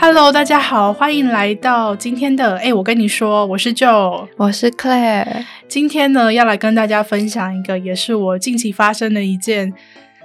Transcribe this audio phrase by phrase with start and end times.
[0.00, 5.44] Hello，大家好，欢迎来到今天的哎，我跟你说，我是 Joe，我是 Claire。
[5.66, 9.72] 今天呢，要来跟大家分享一个，也是我近期发生的一件，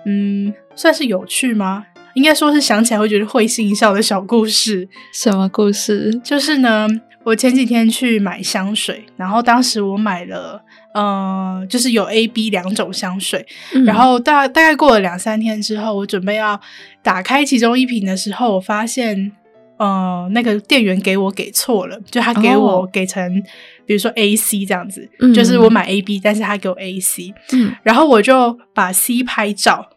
[0.05, 1.85] 嗯，算是有趣吗？
[2.13, 4.89] 应该说是想起来会觉得会心一笑的小故事。
[5.13, 6.13] 什么故事？
[6.23, 6.87] 就是呢，
[7.23, 10.61] 我前几天去买香水，然后当时我买了，
[10.93, 16.59] 呃，就是有 A、B 两种香水，嗯、然后大大概过了两三天之后，我准备要
[17.01, 19.31] 打开其中一瓶的时候，我发现。
[19.79, 23.43] 呃，那个店员给我给错了，就他给我给成，oh.
[23.85, 29.89] 比如说 A C 这样子，嗯、就是我买 A B，但是他给我 A C，嗯，然后我就把 C 拍照，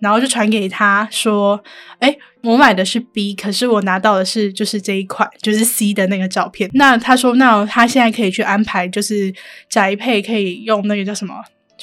[0.00, 1.62] 然后就传给他说，
[1.98, 6.70] 哎，我买的是 B，可是我拿到的是就是这一款，就是 C 的那个照片。
[6.72, 9.30] 那他说，那他现在可以去安排，就是
[9.68, 11.34] 宅配可以用那个叫什么？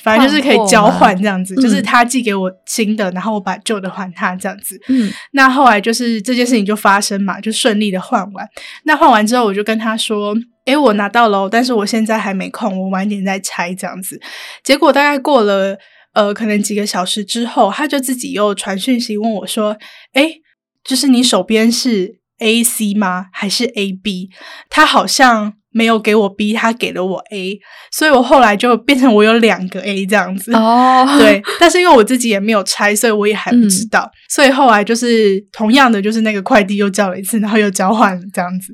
[0.02, 4.80] 反正就是可以交换这样子，就是他寄给我新的，嗯、然后我把旧的还他这样子。
[4.90, 8.48] 嗯，那后来就是这件事情就发生嘛，就顺利的换完。
[8.86, 14.20] 那换完之后，我就跟他说：“诶，我拿到了，但是我现在还没空，我晚点再拆这样子。”
[14.64, 15.78] 结果大概过了
[16.14, 19.78] 呃，可能几个小时之后，他就自己又传讯息问我说
[20.14, 20.42] ：“诶，
[20.84, 23.28] 就是你手边是 A C 吗？
[23.32, 24.30] 还是 A B？”
[24.70, 25.54] 他好像。
[25.76, 27.60] 没有给我 B，他给了我 A，
[27.92, 30.54] 所以我后来就变成我有两个 A 这样子。
[30.54, 31.18] 哦，oh.
[31.18, 34.02] 对，但是因为我自己也没有拆，所以我也还不知道。
[34.02, 38.72] 嗯、所以后来就是同样的，就是那个快递又叫了一次，然后又交换了这样子。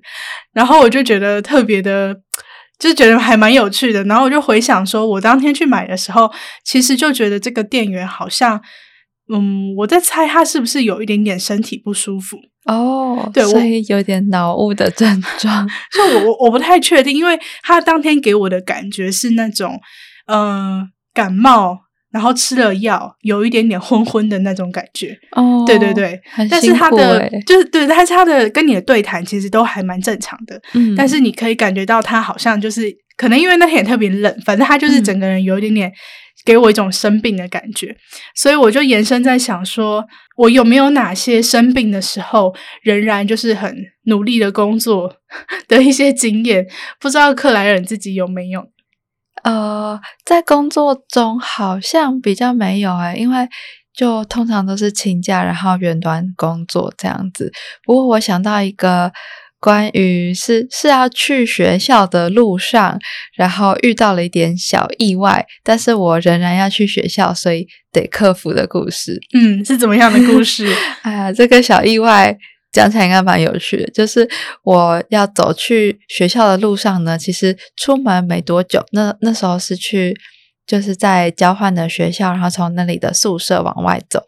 [0.51, 2.13] 然后我就觉得特别的，
[2.77, 4.03] 就觉得还蛮有趣的。
[4.03, 6.29] 然后我就回想说，我当天去买的时候，
[6.65, 8.61] 其实就觉得这个店员好像。
[9.31, 13.29] 嗯，我在猜他是不是有一点点身体不舒服哦？
[13.31, 15.67] 对，所以有点脑雾的症 状。
[15.93, 19.79] 就我我我不太确定，因为他当天给我的感觉是那种，
[20.25, 21.77] 嗯、呃，感冒，
[22.11, 25.15] 然后吃了药，有一点点昏昏的那种感觉。
[25.33, 26.19] 哦，对对对，
[26.49, 30.59] 但是他的就是对，但是他的跟你的对谈其实都还蛮正常的。
[30.73, 35.93] 嗯，但是你可以感觉到他好像就是可能因为那天也特别冷，反正他就是整个人有一点点。
[36.49, 37.95] 给我一种生病的感觉，
[38.33, 40.03] 所以我就延伸在想说，
[40.35, 43.71] 我有没有哪些生病的时候仍然就是很
[44.05, 45.17] 努力的工作
[45.67, 46.65] 的一些经验？
[46.99, 48.65] 不知道克莱尔自己有没有？
[49.43, 53.47] 呃，在工作中好像比较没有哎，因为
[53.93, 57.51] 就通常都是请假，然后远端工作这样子。
[57.83, 59.13] 不过我想到一个。
[59.59, 62.97] 关于是是要去学校的路上，
[63.35, 69.19] 然后遇到了一点小意外，但是我仍然要去学校，所以得克服的故事。
[69.33, 70.73] 嗯，是怎么样的故事？
[71.03, 72.37] 哎呀，这个小意外
[72.71, 73.85] 讲起来应该蛮有趣的。
[73.91, 74.27] 就是
[74.63, 80.15] 我要走去学校的路上呢，其实出门没多久，那那时候是去
[80.65, 84.23] 就是在交换的学校，然后从那里的宿舍往外走，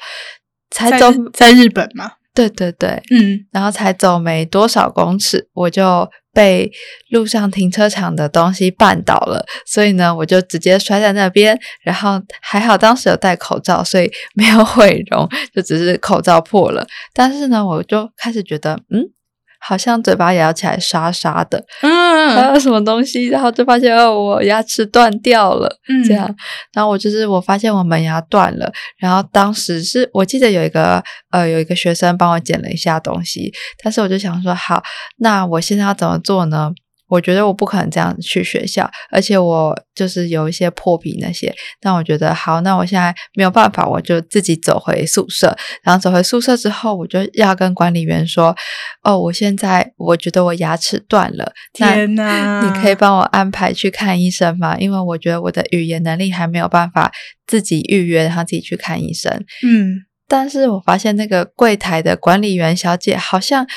[0.70, 2.12] 才走在，在日本吗？
[2.34, 6.72] 对对对，嗯，然后才走没多少公尺，我就被
[7.09, 16.88] 路上停车场的东西绊倒了，所以呢，我就直接摔在那边，然后还好当时有戴口罩，所以没有毁容，就只是口罩破了。
[17.14, 19.09] 但是呢，我就开始觉得，嗯。
[19.61, 26.35] 好像嘴巴咬起来沙沙的，嗯，还有什么东西，然后就发现哦，我牙齿断掉了，嗯，这样，
[26.73, 33.51] 然后我就是我发现我门牙断了，然后当时是我记得有一个呃有一个学生帮我捡了一下东西，
[33.83, 34.81] 但是我就想说，好，
[35.17, 36.72] 那我现在要怎么做呢？
[37.11, 41.53] 我觉得我不可能这样子去学校，而且我就是有一些破皮那些。
[41.81, 45.53] 但我觉得好，那我现在没有办法，我就自己走回宿舍。
[45.83, 48.55] 然后走回宿舍之后，我就要跟管理员说
[49.03, 52.61] ：“哦，我现在我觉得我牙齿断了，天哪！
[52.63, 54.78] 你可以帮我安排去看医生吗？
[54.78, 57.11] 因为我觉得我的语言能力还没有办法
[57.45, 59.29] 自己预约，然后自己去看医生。”
[59.67, 59.97] 嗯，
[60.29, 63.67] 但是我发现那个柜台的管理员小姐好像。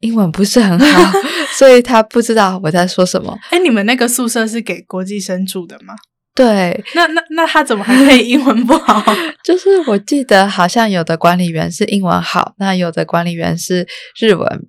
[0.00, 1.12] 英文不是很好，
[1.58, 3.36] 所以他不知道我在说什么。
[3.50, 5.94] 哎，你们那个宿舍是给国际生住的吗？
[6.34, 9.02] 对，那那那他怎么还可以英文不好？
[9.42, 13.86] 就是我记得好像有的管理员是英文好，那有的管理员是
[14.20, 14.68] 日文。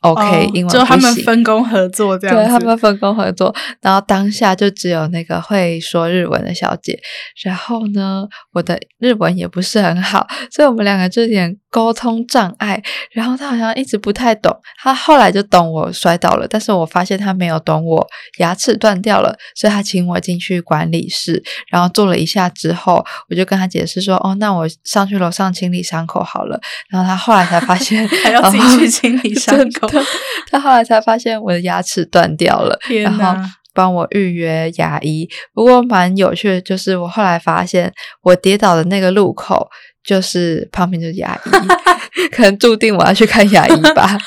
[0.00, 6.98] OK，、哦、英文就他们分工合作这样子，对，他们分工合作，然后当下就只有那个会说日文的小姐，
[7.44, 8.24] 然后呢，
[8.54, 12.82] 我的日文也不是很好，所以我们两个就有点沟通障碍，
[13.12, 18.06] 然后他好像一直不太懂，他后来就懂我摔倒了，但是我发现他没有懂我
[18.38, 29.86] 牙齿断掉了，所以他请我进去管理室，然后坐了一下之后，我就跟他解释说，哦，那我上去楼上清理伤口好了，然后他后来才发现 还要自己去清理 伤口。
[29.88, 30.04] 他
[30.50, 33.36] 他后来才发现我的牙齿断掉了，然后
[33.72, 35.28] 帮我预约牙医。
[35.54, 39.68] 不过蛮有趣的，就是我后来发现我跌倒的那个路口
[40.04, 41.50] 就是旁边就是牙医，
[42.30, 44.18] 可能注定我要去看牙医吧。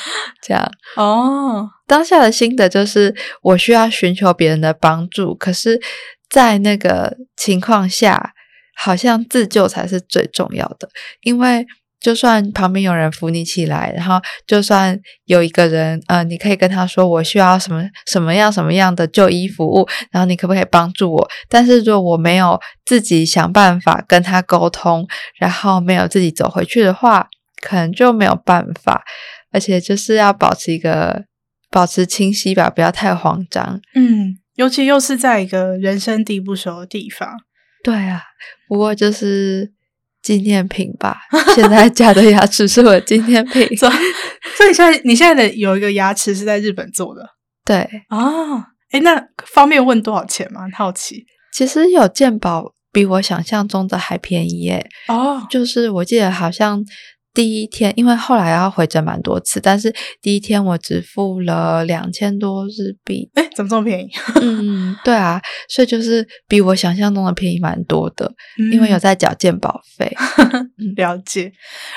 [0.42, 5.82] 这样 哦，当下的心得就是我需要寻求别人的帮助，可是，
[6.30, 8.34] 在那个情况下，
[8.76, 10.90] 好像自救才是最重要的，
[11.22, 11.66] 因为。
[12.04, 21.30] 就算旁边有人扶你起来，然后就算有一个人，呃，你可以跟他说我需要什么什么样什么样的就医服务，然后你可不可以帮助我？
[21.48, 25.08] 但是如果我没有自己想办法跟他沟通，
[25.40, 27.30] 然后没有自己走回去的话，
[27.62, 29.06] 可能就没有办法。
[29.54, 31.24] 而且就是要保持一个
[31.72, 33.80] 保持清晰吧，不要太慌张。
[33.96, 37.30] 嗯，尤其又是在一个人生地不熟的地方。
[37.82, 38.24] 对啊，
[38.68, 39.72] 不过就是。
[40.24, 41.18] 纪念品吧，
[41.54, 43.68] 现在假的牙齿是我的纪念品。
[43.78, 47.22] 所以现在你现在的有一个牙齿是在日本做的，
[47.66, 50.62] 对啊，诶，那方便问多少钱吗？
[50.62, 51.26] 很好奇。
[51.54, 54.90] 其实有鉴宝比我想象中的还便宜耶。
[55.08, 56.84] 哦，就是我记得好像。
[57.34, 63.28] 第一天，因为后来要回诊蛮多次，但是第一天我只付了两千多日币。
[63.34, 64.10] 哎，怎么这么便宜？
[64.42, 70.16] 嗯，对啊，所以就是比我想象中的便宜蛮多的，嗯、因为有在缴健保费。
[70.96, 71.52] 了解。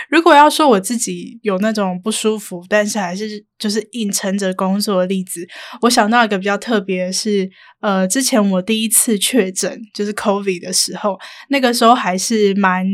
[0.09, 5.47] 如果要说我自己有那种不舒服，但是还是就是硬撑着工作的例子，
[5.83, 7.51] 我想到一个比较特别的是，
[7.81, 11.19] 呃，之前我第一次确诊就是 COVID 的时候，
[11.51, 12.87] 那个时候还是蛮。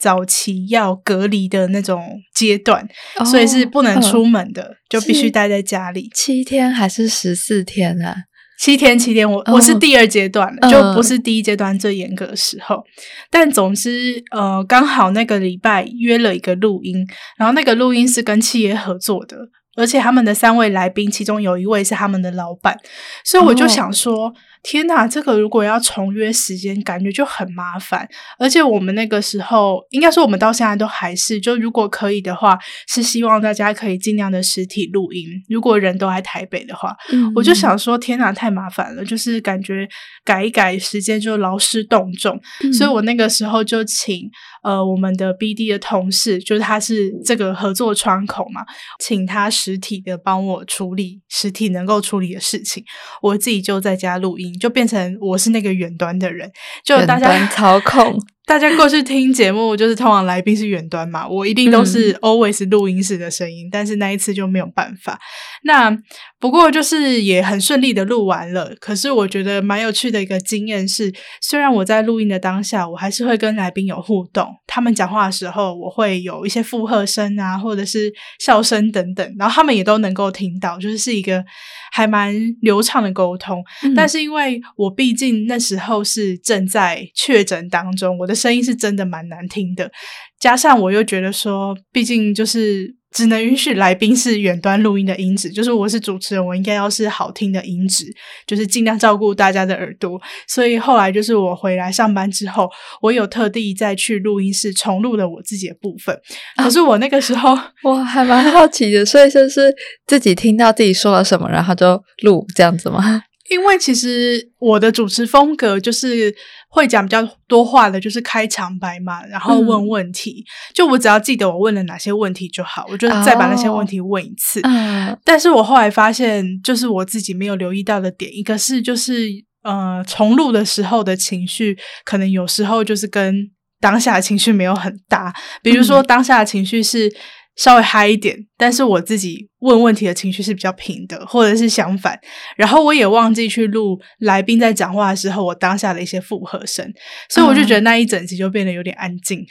[0.00, 6.10] 早期要隔离的那种阶段，哦，所以是不能出门的，嗯、就必须待在家里。
[6.14, 8.16] 七天还是十四天啊？
[8.58, 9.30] 七天，七天。
[9.30, 12.76] 我、哦、我是第二阶段了，就不是第一阶段最严格的时候。
[12.76, 12.84] 嗯、
[13.30, 17.06] 但总之，呃，刚好那个礼拜约了一个录音，
[17.38, 19.36] 然后那个录音是跟企业合作的，
[19.76, 22.78] 而且他们的三位来宾，其中有一位是他们的老板，
[23.24, 24.26] 所以我就想说。
[24.26, 28.06] 哦天呐，这个如果要重约时间，感觉就很麻烦。
[28.38, 35.26] 而且我们那个时候，应该说我们到现在都还是，就如果可以的话，是希望大家可以尽量的实体录音。
[35.48, 39.88] 如果人都在台北的话，嗯、我就想说，天呐，太麻烦了，就是感觉
[40.26, 42.38] 改一改时间就劳师动众。
[42.62, 44.28] 嗯、所以我那个时候就请
[44.62, 48.60] 呃我们的 BD 的同事，就是他是这个合作窗口嘛，
[48.98, 52.84] 请他实体的帮我处理实体能够处理的事情，
[53.22, 54.52] 我自己就在家录音。
[54.58, 56.50] 就变成我是那个远端的人，
[56.84, 58.18] 就大家操控。
[58.46, 65.20] 大家过去听节目，就是通往来宾是远端嘛，我一定都是 always 录音室的声音，嗯、但是那一次就没有办法。
[65.62, 65.96] 那
[66.40, 68.74] 不过就是也很顺利的录完了。
[68.80, 81.44] 可是我觉得蛮有趣的一个经验是，虽然我在录音的当下，我还是会跟来宾有互动，他们讲话的时候，我会有一些附和声啊，或者是笑声等等，然后他们也都能够听到，就是是一个
[81.92, 83.62] 还蛮流畅的沟通。
[83.84, 88.34] 嗯、但是因为我毕竟那时候是正在确诊当中，我的。
[88.40, 89.92] 声音是真的蛮难听的，
[90.38, 98.04] 加上我又觉得说，毕竟就是只能允许来宾是远端录音的音质，就是我是主持人，我应该要是好听的音质，
[98.46, 100.20] 就是尽量照顾大家的耳朵。
[100.46, 102.70] 所以后来就是我回来上班之后，
[103.02, 106.16] 我有特地再去录音室重录了我自己的部分。
[106.56, 109.74] 可是我那个时候，啊、我还蛮好奇的，所以就是
[110.06, 113.24] 自己听到自己说了什么，然后就录这样子吗？
[113.50, 116.32] 因为其实我的主持风格就是
[116.68, 120.44] 会讲比较多话的，就是开场白嘛，然后问问题。
[120.46, 124.60] 嗯、就我只要记得我问了哪些问题就好，我就再把那些问题问一次。
[124.60, 129.28] 哦嗯、但是我后来发现，就是我自己没有留意到的点，一个是就是
[129.64, 135.34] 呃重录的时候的情绪，可能有时候就是跟当下的情绪没有很大。
[135.60, 137.12] 比如说当下的情绪是。
[137.56, 142.18] 稍微嗨一点，但是我自己问问题的情绪是比较平的，或者是相反。
[142.56, 146.90] 然后我也忘记去录来宾在讲话的时候，我当下的一些附和声，
[147.28, 149.44] 所以我就觉得那一整集就变得有点安静。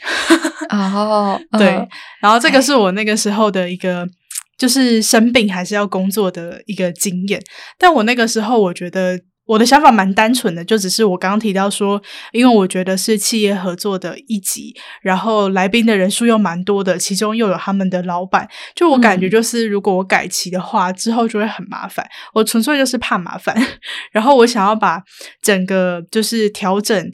[0.70, 1.68] 哦， 对。
[2.20, 4.08] 然后这个是我那个时候的一个，
[4.58, 7.40] 就是生病还是要工作的一个经验。
[7.78, 9.20] 但我那个时候我觉得。
[9.50, 22.08] 我的想法蛮单纯的，就只是我刚刚提到说，因为我觉得是企业合作的一集，然后来宾的人数又蛮多的，其中又有他们的老板，就我感觉就是如果我改期的话，嗯、之后就会很麻烦。
[22.32, 23.60] 我纯粹就是怕麻烦，
[24.12, 25.02] 然后我想要把
[25.42, 27.10] 整个就是调整。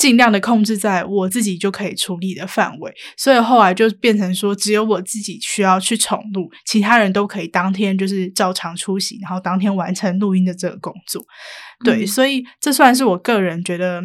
[0.00, 11.22] 尽量的控制在我自己就可以处理的范围，所以后来就变成说，只有我自己需要去重录，其他人都可以当天就是照常出席，然后当天完成录音的这个工作。
[11.84, 14.02] 对，嗯、所以这算是我个人觉得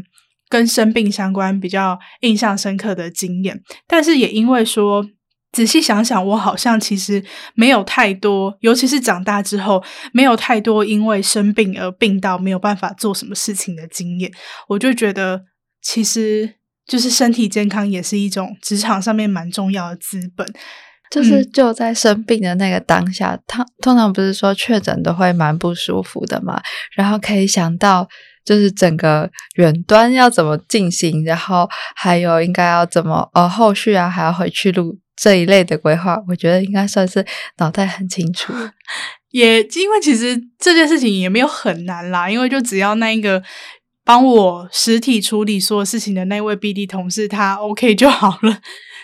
[0.49, 3.61] 跟生病相关比较印象深刻的经验。
[3.87, 5.07] 但是也因为说，
[5.53, 7.23] 仔细想想，我好像其实
[7.53, 14.29] 没有太多，尤其是长大之后，没有太多因为生病而病到没有办法做什么事情的经验，
[14.67, 15.45] 我就觉得。
[15.85, 16.55] 其实
[16.87, 20.45] 就是身体健康也是一种职场上面蛮重要的资本。
[21.11, 26.59] 就是就在生病的那个当下，他、嗯、通常不是说确诊都会蛮不舒服的嘛，
[26.95, 28.09] 然后可以想到
[28.43, 37.23] 就是整个远端要怎么进行，然后还有应该要怎么呃后续啊还要回去录这一类的规划，我觉得应该算是
[37.59, 38.51] 脑袋很清楚。
[39.29, 43.41] 也因为其实这件事情也没有很难啦，因为就只要那一个
[44.05, 48.59] 帮我实体处理所有事情的那位 BD 同事他 OK 就好了。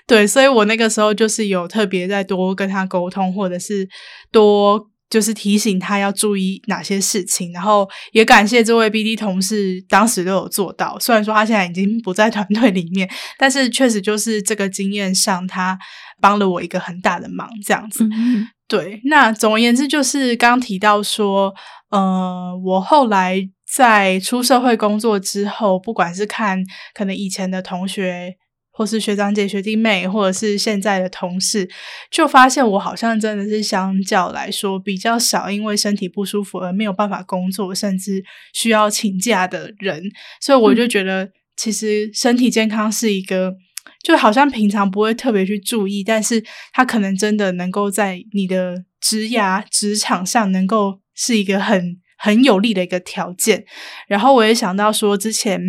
[0.07, 3.87] 对，所以我那个时候就是有特别再多跟他沟通，或者是
[4.31, 10.97] 多就是提醒他要注意哪些事情，然后也感谢这位 BD 同事当时都有做到。
[10.99, 15.77] 虽然说他现在已经不在团队里面，但是确实就是这个经验上，他
[16.19, 18.03] 帮了我一个很大的忙，这样子。
[18.05, 21.53] 嗯、对，那总而言之，就是刚刚提到说，
[21.89, 23.41] 呃，我后来
[23.73, 26.63] 在出社会工作之后，不管是看
[26.93, 28.35] 可能以前的同学。
[28.73, 31.69] 或是学长姐、学弟妹，或者是现在的同事，
[32.09, 38.23] 就发现我好像真的是相较来说比较少，因为身体不舒服而没有办法工作，甚至
[38.53, 40.01] 需要请假的人。
[40.39, 43.53] 所以我就觉得，其实身体健康是一个，
[44.01, 53.65] 就好像平常不会特别去注意，但是它可能真的能够在你的职涯、职场上能够是一个很很有利的一个条件。
[54.07, 55.59] 然后我也想到说，之前。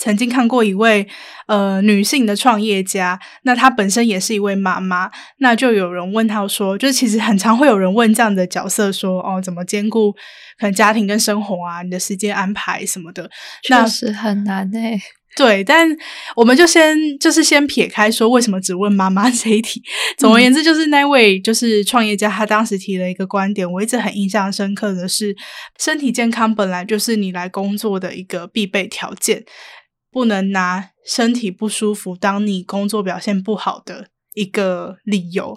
[0.00, 1.04] 曾经看过一位
[1.48, 10.12] 呃女性的创业家，那她本身也是一位妈妈，那就有人问她说，就其实很常会有人问这样的角色说，哦，怎么兼顾
[10.56, 13.28] 可能家庭跟生活啊，你的时间安排什么的，
[13.64, 15.00] 确实很难诶。
[15.36, 15.88] 对，但
[16.34, 19.82] 我们就先就是先撇开说为什么只问妈妈 这一题，
[20.16, 25.36] 总而言之，就是那位就是创业家，他当时提了一个观点，我一直很印象深刻的是，
[25.78, 29.44] 身体健康本来就是你来工作的一个必备条件。
[30.10, 35.56] 不能拿身体不舒服当你工作表现不好的一个理由，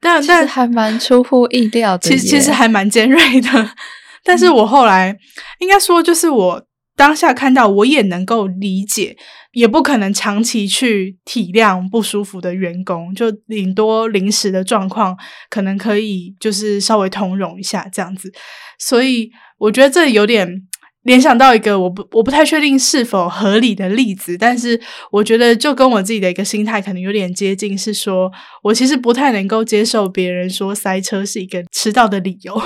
[0.00, 2.10] 但但还蛮出乎意料的。
[2.10, 3.70] 其实其实还蛮尖锐的，
[4.24, 5.18] 但是我后来、嗯、
[5.60, 6.60] 应该说，就是我
[6.96, 9.16] 当下看到，我也能够理解，
[9.52, 15.16] 也不可能长期去体谅不舒服的员工，就顶多临时的状况，
[15.50, 18.32] 可能可以就是稍微通融一下这样子。
[18.78, 20.62] 所以我觉得这有点。
[21.02, 24.80] 联想到一个我不我不太确定是否合理的例子，但是
[25.12, 28.28] 我觉得就跟我自己的一个心态可能有点接近，是说
[28.64, 32.60] 我其实不太能够接受别人说塞车是一个迟到的理由，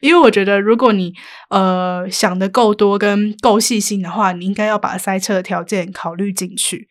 [0.00, 1.12] 因为我觉得如果你
[1.50, 6.88] 呃想的够多跟够细心的话，你应该要把塞车的条件考虑进去。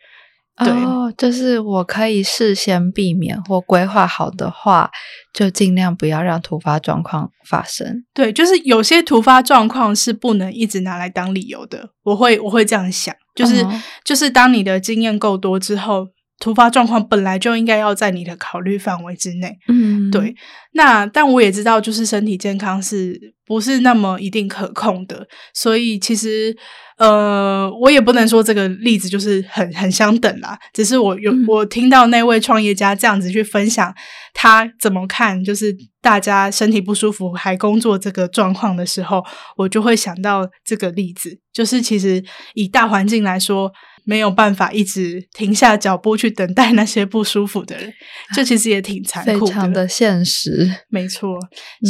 [0.58, 4.90] 对哦，就是我可以事先避免或规划好的话，
[5.34, 8.06] 就尽量不要让突发状况发生。
[8.14, 11.90] 对，就是有些突发状况是不能一直拿来当理由的。
[12.04, 16.08] 我会我会这样想，就是、哦、就是当你的经验够多之后，
[16.40, 19.58] 突发状况本来就应该要在你的考虑范围之内。
[19.68, 20.36] 嗯，对。
[20.74, 26.56] 那但我也知道，就是身体健康是不是那么一定可控的，所以其实。
[26.98, 33.94] 呃，我也不能说这个例子就是很很相等啦，只是我有我听到那位创业家这样子去分享
[34.34, 39.22] 他怎么看，就是大家身体不舒服还工作这个状况的时候，
[39.58, 42.24] 我就会想到这个例子，就是其实
[42.54, 43.70] 以大环境来说。
[44.06, 47.92] 没有办法一直停下脚步去等待那些不舒服的人，
[48.34, 50.70] 这其实也挺残酷的，非常的现实。
[50.90, 51.38] 没错，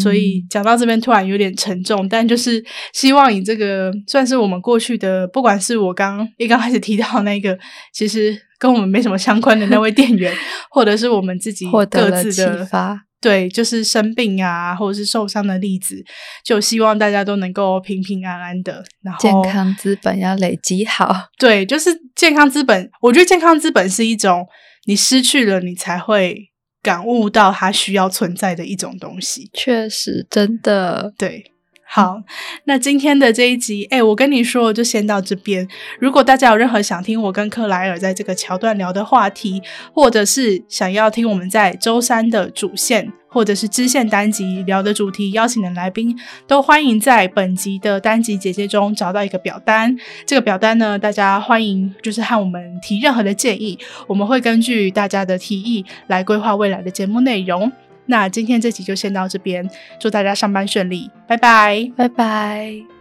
[0.02, 7.58] 所以讲到这边突然有点沉重，嗯、但就是希望以这个算是我们过去的，不管是我刚一刚开始提到那个，
[7.94, 10.34] 其实跟我们没什么相关的那位店员，
[10.72, 13.02] 或者是我们自己各自的启发。
[13.26, 15.96] 对，就是生病啊，或者是受伤的例子，
[16.44, 18.84] 就希望大家都能够平平安安的。
[19.02, 21.12] 然后，健康资本要累积好。
[21.40, 22.88] 对，就是健康资本。
[23.02, 24.46] 我觉得健康资本是一种
[24.86, 26.52] 你失去了，你才会
[26.84, 29.50] 感悟到它需要存在的一种东西。
[29.54, 31.52] 确实，真的，对。
[31.88, 32.24] 好，
[32.66, 35.66] 那今天的这一集，哎，我跟你说，就先到这边。
[36.00, 39.62] 如果大家有任何想听我跟克莱尔在这个桥段聊的话题，
[39.94, 49.96] 或者是想要听我们在周三的主线或者是支线单集聊的主题，邀请的来宾，都欢迎在本集的单集简介中找到一个表单。
[50.26, 53.78] 这个表单呢，大家欢迎就是和我们提任何的建议，
[54.08, 57.72] 我们会根据大家的提议来规划未来的节目内容。
[58.08, 59.70] 那今天这集就先到这边，
[60.00, 62.95] 祝大家上班顺利，拜拜，拜拜。